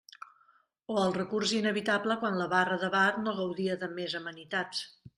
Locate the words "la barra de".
2.41-2.93